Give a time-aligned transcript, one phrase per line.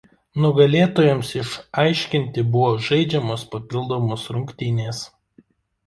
[0.45, 5.09] Nugalėtojams išaiškinti buvo žaidžiamos papildomos rungtynės.